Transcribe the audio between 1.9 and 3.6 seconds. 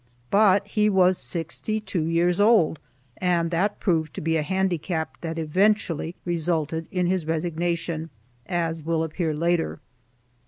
years old, and